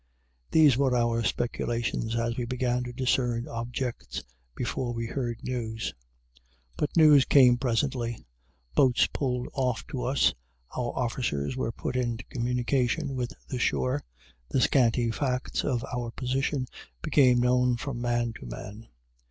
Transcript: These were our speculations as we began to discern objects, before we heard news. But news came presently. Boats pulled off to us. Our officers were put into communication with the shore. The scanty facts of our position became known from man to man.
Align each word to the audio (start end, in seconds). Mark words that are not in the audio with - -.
These 0.49 0.77
were 0.77 0.95
our 0.95 1.21
speculations 1.23 2.15
as 2.15 2.35
we 2.35 2.45
began 2.45 2.83
to 2.85 2.91
discern 2.91 3.47
objects, 3.47 4.23
before 4.55 4.93
we 4.95 5.05
heard 5.05 5.43
news. 5.43 5.93
But 6.75 6.97
news 6.97 7.23
came 7.23 7.57
presently. 7.59 8.25
Boats 8.73 9.05
pulled 9.05 9.47
off 9.53 9.85
to 9.89 10.05
us. 10.05 10.33
Our 10.75 10.91
officers 10.97 11.55
were 11.55 11.71
put 11.71 11.95
into 11.95 12.23
communication 12.25 13.13
with 13.13 13.31
the 13.47 13.59
shore. 13.59 14.03
The 14.49 14.61
scanty 14.61 15.11
facts 15.11 15.63
of 15.63 15.85
our 15.93 16.09
position 16.09 16.65
became 17.03 17.39
known 17.39 17.77
from 17.77 18.01
man 18.01 18.33
to 18.39 18.47
man. 18.47 18.87